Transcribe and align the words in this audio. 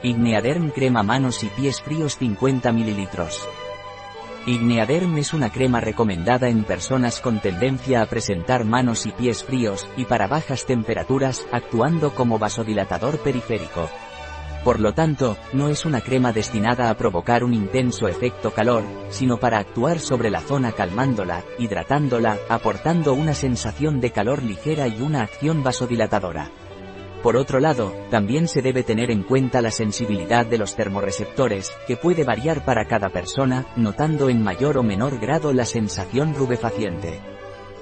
Igneaderm 0.00 0.70
crema 0.70 1.02
manos 1.02 1.42
y 1.42 1.48
pies 1.48 1.82
fríos 1.82 2.18
50 2.18 2.70
ml. 2.70 3.08
Igneaderm 4.46 5.18
es 5.18 5.34
una 5.34 5.50
crema 5.50 5.80
recomendada 5.80 6.48
en 6.48 6.62
personas 6.62 7.18
con 7.18 7.40
tendencia 7.40 8.00
a 8.00 8.06
presentar 8.06 8.64
manos 8.64 9.06
y 9.06 9.10
pies 9.10 9.42
fríos, 9.42 9.88
y 9.96 10.04
para 10.04 10.28
bajas 10.28 10.66
temperaturas, 10.66 11.48
actuando 11.50 12.14
como 12.14 12.38
vasodilatador 12.38 13.18
periférico. 13.18 13.90
Por 14.62 14.78
lo 14.78 14.94
tanto, 14.94 15.36
no 15.52 15.68
es 15.68 15.84
una 15.84 16.00
crema 16.00 16.32
destinada 16.32 16.90
a 16.90 16.94
provocar 16.94 17.42
un 17.42 17.52
intenso 17.52 18.06
efecto 18.06 18.52
calor, 18.52 18.84
sino 19.10 19.38
para 19.38 19.58
actuar 19.58 19.98
sobre 19.98 20.30
la 20.30 20.40
zona 20.40 20.70
calmándola, 20.70 21.42
hidratándola, 21.58 22.38
aportando 22.48 23.14
una 23.14 23.34
sensación 23.34 24.00
de 24.00 24.12
calor 24.12 24.44
ligera 24.44 24.86
y 24.86 25.00
una 25.00 25.22
acción 25.22 25.64
vasodilatadora. 25.64 26.52
Por 27.22 27.36
otro 27.36 27.58
lado, 27.58 27.92
también 28.10 28.46
se 28.46 28.62
debe 28.62 28.84
tener 28.84 29.10
en 29.10 29.24
cuenta 29.24 29.60
la 29.60 29.72
sensibilidad 29.72 30.46
de 30.46 30.56
los 30.56 30.76
termorreceptores, 30.76 31.72
que 31.86 31.96
puede 31.96 32.22
variar 32.22 32.64
para 32.64 32.86
cada 32.86 33.08
persona, 33.08 33.66
notando 33.76 34.28
en 34.28 34.42
mayor 34.42 34.78
o 34.78 34.84
menor 34.84 35.18
grado 35.18 35.52
la 35.52 35.64
sensación 35.64 36.34
rubefaciente. 36.34 37.20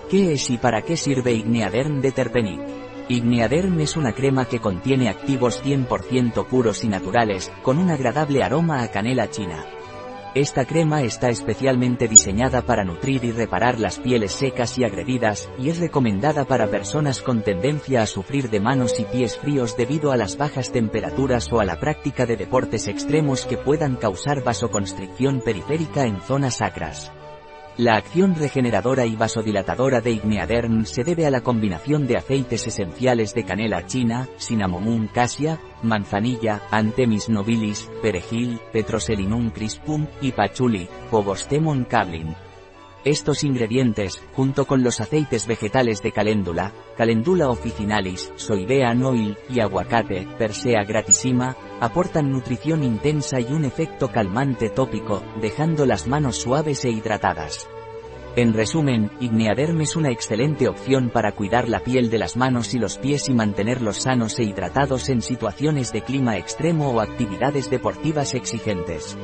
¿Qué 0.08 0.32
es 0.32 0.48
y 0.48 0.56
para 0.56 0.82
qué 0.82 0.96
sirve 0.96 1.32
Igneaderm 1.32 2.00
de 2.00 2.12
Terpenic? 2.12 2.60
Igneaderm 3.08 3.78
es 3.80 3.96
una 3.96 4.12
crema 4.12 4.46
que 4.46 4.58
contiene 4.58 5.08
activos 5.08 5.62
100% 5.62 6.46
puros 6.46 6.82
y 6.82 6.88
naturales, 6.88 7.52
con 7.62 7.78
un 7.78 7.90
agradable 7.90 8.42
aroma 8.42 8.82
a 8.82 8.90
canela 8.90 9.28
china. 9.30 9.64
Esta 10.36 10.66
crema 10.66 11.00
está 11.00 11.30
especialmente 11.30 12.08
diseñada 12.08 12.60
para 12.60 12.84
nutrir 12.84 13.24
y 13.24 13.32
reparar 13.32 13.80
las 13.80 13.98
pieles 13.98 14.32
secas 14.32 14.76
y 14.76 14.84
agredidas, 14.84 15.48
y 15.58 15.70
es 15.70 15.78
recomendada 15.78 16.44
para 16.44 16.66
personas 16.66 17.22
con 17.22 17.40
tendencia 17.40 18.02
a 18.02 18.06
sufrir 18.06 18.50
de 18.50 18.60
manos 18.60 19.00
y 19.00 19.04
pies 19.04 19.38
fríos 19.38 19.78
debido 19.78 20.12
a 20.12 20.18
las 20.18 20.36
bajas 20.36 20.72
temperaturas 20.72 21.50
o 21.54 21.60
a 21.60 21.64
la 21.64 21.80
práctica 21.80 22.26
de 22.26 22.36
deportes 22.36 22.86
extremos 22.86 23.46
que 23.46 23.56
puedan 23.56 23.96
causar 23.96 24.44
vasoconstricción 24.44 25.40
periférica 25.40 26.04
en 26.04 26.20
zonas 26.20 26.56
sacras. 26.56 27.10
La 27.78 27.96
acción 27.96 28.34
regeneradora 28.34 29.04
y 29.04 29.16
vasodilatadora 29.16 30.00
de 30.00 30.12
Igneaderm 30.12 30.86
se 30.86 31.04
debe 31.04 31.26
a 31.26 31.30
la 31.30 31.42
combinación 31.42 32.06
de 32.06 32.16
aceites 32.16 32.66
esenciales 32.66 33.34
de 33.34 33.44
canela 33.44 33.84
china, 33.84 34.30
cinnamomum 34.38 35.08
cassia, 35.08 35.60
manzanilla, 35.82 36.62
antemis 36.70 37.28
nobilis, 37.28 37.90
perejil, 38.00 38.60
petroselinum 38.72 39.50
crispum, 39.50 40.06
y 40.22 40.32
patchouli, 40.32 40.88
Povostemon 41.10 41.84
cablin. 41.84 42.34
Estos 43.06 43.44
ingredientes, 43.44 44.20
junto 44.32 44.66
con 44.66 44.82
los 44.82 45.00
aceites 45.00 45.46
vegetales 45.46 46.02
de 46.02 46.10
caléndula, 46.10 46.72
calendula 46.96 47.48
officinalis, 47.48 48.32
soidea 48.34 48.94
noil, 48.94 49.38
y 49.48 49.60
aguacate, 49.60 50.26
persea 50.36 50.82
gratissima, 50.82 51.56
aportan 51.78 52.32
nutrición 52.32 52.82
intensa 52.82 53.38
y 53.38 53.44
un 53.52 53.64
efecto 53.64 54.10
calmante 54.10 54.70
tópico, 54.70 55.22
dejando 55.40 55.86
las 55.86 56.08
manos 56.08 56.38
suaves 56.38 56.84
e 56.84 56.90
hidratadas. 56.90 57.68
En 58.34 58.52
resumen, 58.54 59.12
Igneaderm 59.20 59.82
es 59.82 59.94
una 59.94 60.10
excelente 60.10 60.66
opción 60.66 61.08
para 61.10 61.30
cuidar 61.30 61.68
la 61.68 61.84
piel 61.84 62.10
de 62.10 62.18
las 62.18 62.36
manos 62.36 62.74
y 62.74 62.80
los 62.80 62.98
pies 62.98 63.28
y 63.28 63.34
mantenerlos 63.34 63.98
sanos 63.98 64.36
e 64.40 64.42
hidratados 64.42 65.08
en 65.10 65.22
situaciones 65.22 65.92
de 65.92 66.02
clima 66.02 66.38
extremo 66.38 66.90
o 66.90 67.00
actividades 67.00 67.70
deportivas 67.70 68.34
exigentes. 68.34 69.16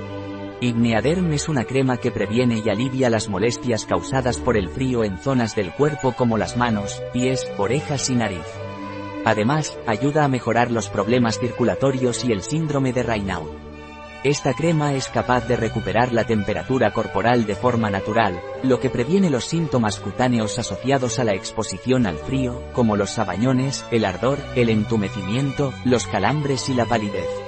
Igneaderm 0.62 1.32
es 1.32 1.48
una 1.48 1.64
crema 1.64 1.96
que 1.96 2.12
previene 2.12 2.62
y 2.64 2.70
alivia 2.70 3.10
las 3.10 3.28
molestias 3.28 3.84
causadas 3.84 4.38
por 4.38 4.56
el 4.56 4.68
frío 4.68 5.02
en 5.02 5.18
zonas 5.18 5.56
del 5.56 5.72
cuerpo 5.72 6.12
como 6.12 6.38
las 6.38 6.56
manos, 6.56 7.02
pies, 7.12 7.50
orejas 7.58 8.08
y 8.10 8.14
nariz. 8.14 8.46
Además, 9.24 9.76
ayuda 9.88 10.24
a 10.24 10.28
mejorar 10.28 10.70
los 10.70 10.88
problemas 10.88 11.40
circulatorios 11.40 12.24
y 12.24 12.30
el 12.30 12.42
síndrome 12.42 12.92
de 12.92 13.02
Raynaud. 13.02 13.48
Esta 14.22 14.54
crema 14.54 14.94
es 14.94 15.08
capaz 15.08 15.48
de 15.48 15.56
recuperar 15.56 16.12
la 16.12 16.22
temperatura 16.22 16.92
corporal 16.92 17.44
de 17.44 17.56
forma 17.56 17.90
natural, 17.90 18.40
lo 18.62 18.78
que 18.78 18.88
previene 18.88 19.30
los 19.30 19.46
síntomas 19.46 19.98
cutáneos 19.98 20.60
asociados 20.60 21.18
a 21.18 21.24
la 21.24 21.34
exposición 21.34 22.06
al 22.06 22.18
frío, 22.18 22.62
como 22.72 22.94
los 22.94 23.10
sabañones, 23.10 23.84
el 23.90 24.04
ardor, 24.04 24.38
el 24.54 24.68
entumecimiento, 24.68 25.74
los 25.84 26.06
calambres 26.06 26.68
y 26.68 26.74
la 26.74 26.84
palidez. 26.84 27.41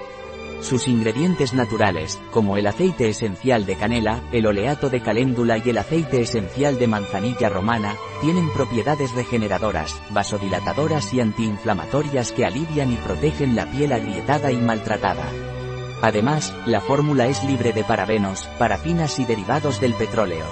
Sus 0.65 0.89
ingredientes 0.89 1.53
naturales, 1.53 2.19
como 2.31 2.57
el 2.57 2.67
aceite 2.67 3.11
esencial 3.11 3.67
de 3.67 3.77
canela, 3.77 4.23
el 4.33 4.47
oleato 4.47 4.89
de 4.89 5.03
caléndula 5.03 5.59
y 5.59 5.69
el 5.69 5.77
aceite 5.77 6.23
esencial 6.23 6.79
de 6.79 6.87
manzanilla 6.87 7.51
romana, 7.51 7.97
tienen 8.23 8.51
propiedades 8.51 9.13
regeneradoras, 9.13 9.95
vasodilatadoras 10.09 11.13
y 11.13 11.21
antiinflamatorias 11.21 12.33
que 12.33 12.47
alivian 12.47 12.91
y 12.91 12.97
protegen 12.97 13.55
la 13.55 13.71
piel 13.71 13.93
agrietada 13.93 14.53
y 14.53 14.57
maltratada. 14.57 15.27
Además, 16.01 16.55
la 16.65 16.81
fórmula 16.81 17.27
es 17.27 17.45
libre 17.45 17.75
de 17.75 17.85
parabenos, 17.85 18.49
parafinas 18.59 19.19
y 19.19 19.27
derivados 19.27 19.83
del 19.83 19.93
petróleo. 19.93 20.47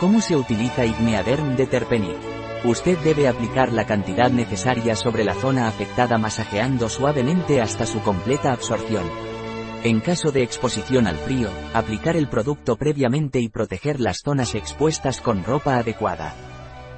¿Cómo 0.00 0.22
se 0.22 0.34
utiliza 0.34 0.86
Igneaderm 0.86 1.56
de 1.56 1.66
Terpenic? 1.66 2.45
Usted 2.64 2.98
debe 2.98 3.28
aplicar 3.28 3.72
la 3.72 3.86
cantidad 3.86 4.30
necesaria 4.30 4.96
sobre 4.96 5.24
la 5.24 5.34
zona 5.34 5.68
afectada 5.68 6.18
masajeando 6.18 6.88
suavemente 6.88 7.60
hasta 7.60 7.86
su 7.86 8.00
completa 8.00 8.52
absorción. 8.52 9.04
En 9.84 10.00
caso 10.00 10.32
de 10.32 10.42
exposición 10.42 11.06
al 11.06 11.16
frío, 11.16 11.48
aplicar 11.74 12.16
el 12.16 12.28
producto 12.28 12.76
previamente 12.76 13.38
y 13.40 13.48
proteger 13.48 14.00
las 14.00 14.22
zonas 14.24 14.54
expuestas 14.54 15.20
con 15.20 15.44
ropa 15.44 15.76
adecuada. 15.76 16.34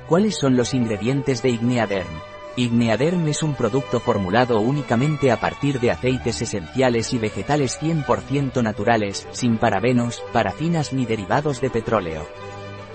¿Cuáles 0.08 0.38
son 0.38 0.56
los 0.56 0.72
ingredientes 0.72 1.42
de 1.42 1.50
Igneaderm? 1.50 2.08
Igneaderm 2.56 3.28
es 3.28 3.42
un 3.42 3.54
producto 3.54 4.00
formulado 4.00 4.60
únicamente 4.60 5.30
a 5.30 5.38
partir 5.38 5.80
de 5.80 5.90
aceites 5.90 6.40
esenciales 6.40 7.12
y 7.12 7.18
vegetales 7.18 7.78
100% 7.80 8.62
naturales, 8.62 9.28
sin 9.32 9.58
parabenos, 9.58 10.22
parafinas 10.32 10.92
ni 10.92 11.04
derivados 11.04 11.60
de 11.60 11.68
petróleo. 11.68 12.26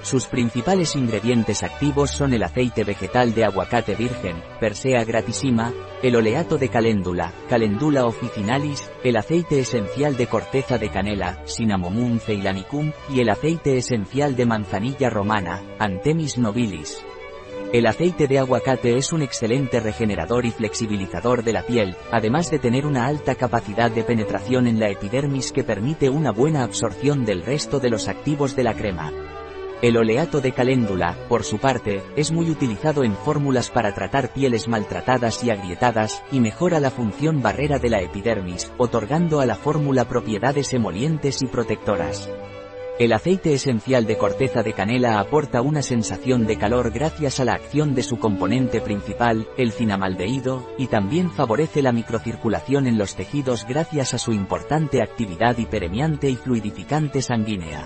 Sus 0.04 0.28
principales 0.28 0.98
ingredientes 0.98 1.64
activos 1.64 2.12
son 2.12 2.34
el 2.34 2.44
aceite 2.44 2.84
vegetal 2.84 3.34
de 3.34 3.46
aguacate 3.46 3.96
virgen, 3.96 4.44
Persea 4.60 5.06
gratissima, 5.06 5.74
el 6.02 6.18
oleato 6.18 6.58
de 6.58 6.68
caléndula, 6.68 7.32
Calendula 7.48 8.06
officinalis, 8.06 8.92
el 9.06 9.16
aceite 9.16 9.60
esencial 9.60 10.18
de 10.18 10.28
corteza 10.28 10.78
de 10.78 10.90
canela, 10.90 11.42
Cinnamomum 11.48 12.20
ceylanicum, 12.20 12.92
y 13.10 13.22
el 13.22 13.30
aceite 13.30 13.78
esencial 13.78 14.36
de 14.36 14.46
manzanilla 14.46 15.10
romana, 15.10 15.64
Antemis 15.80 16.38
nobilis. 16.38 17.02
El 17.72 17.88
aceite 17.88 18.28
de 18.28 18.40
aguacate 18.40 18.98
es 18.98 19.14
un 19.14 19.22
excelente 19.22 19.80
regenerador 19.80 20.46
y 20.46 20.52
flexibilizador 20.52 21.46
de 21.46 21.54
la 21.54 21.64
piel, 21.64 21.96
además 22.12 22.52
de 22.52 22.60
tener 22.60 22.86
una 22.86 23.06
alta 23.06 23.36
capacidad 23.36 23.90
de 23.90 24.04
penetración 24.04 24.68
en 24.68 24.82
la 24.82 24.90
epidermis 24.90 25.54
que 25.54 25.64
permite 25.64 26.10
una 26.10 26.32
buena 26.32 26.64
absorción 26.64 27.24
del 27.24 27.42
resto 27.42 27.80
de 27.80 27.90
los 27.90 28.10
activos 28.10 28.58
de 28.58 28.64
la 28.64 28.74
crema. 28.74 29.12
El 29.84 29.98
oleato 29.98 30.40
de 30.40 30.54
caléndula, 30.54 31.18
por 31.28 31.44
su 31.44 31.58
parte, 31.58 32.02
es 32.16 32.32
muy 32.32 32.50
utilizado 32.50 33.04
en 33.04 33.18
fórmulas 33.18 33.70
para 33.70 33.94
tratar 33.94 34.32
pieles 34.32 34.70
maltratadas 34.70 35.44
y 35.44 35.50
agrietadas, 35.50 36.24
y 36.32 36.40
mejora 36.40 36.80
la 36.80 36.90
función 36.90 37.42
barrera 37.42 37.80
de 37.80 37.90
la 37.90 38.00
epidermis, 38.00 38.72
otorgando 38.78 39.42
a 39.42 39.46
la 39.46 39.56
fórmula 39.56 40.06
propiedades 40.06 40.74
emolientes 40.74 41.42
y 41.42 41.48
protectoras. 41.48 42.30
El 42.98 43.12
aceite 43.12 43.54
esencial 43.54 44.06
de 44.06 44.18
corteza 44.18 44.64
de 44.64 44.72
canela 44.72 45.20
aporta 45.20 45.62
una 45.62 45.82
sensación 45.82 46.48
de 46.48 46.58
calor 46.58 46.92
gracias 46.92 47.42
a 47.42 47.44
la 47.44 47.56
acción 47.56 47.94
de 47.94 48.04
su 48.04 48.18
componente 48.20 48.80
principal, 48.80 49.50
el 49.58 49.74
cinamaldehído, 49.74 50.66
y 50.78 50.88
también 50.88 51.30
favorece 51.30 51.82
la 51.82 51.92
microcirculación 51.92 52.88
en 52.88 52.98
los 52.98 53.18
tejidos 53.18 53.68
gracias 53.68 54.14
a 54.14 54.18
su 54.18 54.32
importante 54.32 55.02
actividad 55.02 55.58
hiperemiante 55.58 56.30
y 56.30 56.38
fluidificante 56.38 57.22
sanguínea. 57.22 57.86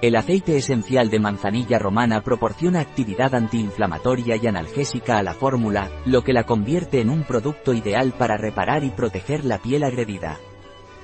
El 0.00 0.14
aceite 0.14 0.56
esencial 0.56 1.10
de 1.10 1.18
manzanilla 1.18 1.80
romana 1.80 2.22
proporciona 2.22 2.78
actividad 2.78 3.34
antiinflamatoria 3.34 4.36
y 4.36 4.46
analgésica 4.46 5.18
a 5.18 5.24
la 5.24 5.34
fórmula, 5.34 5.90
lo 6.04 6.22
que 6.22 6.32
la 6.32 6.44
convierte 6.44 7.00
en 7.00 7.10
un 7.10 7.24
producto 7.24 7.74
ideal 7.74 8.12
para 8.16 8.36
reparar 8.36 8.84
y 8.84 8.90
proteger 8.90 9.44
la 9.44 9.58
piel 9.58 9.82
agredida. 9.82 10.38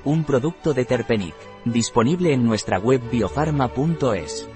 Un 0.05 0.23
producto 0.23 0.75
de 0.75 0.85
Terpenic, 0.85 1.35
disponible 1.65 2.33
en 2.33 2.45
nuestra 2.45 2.79
web 2.79 3.01
biofarma.es. 3.11 4.49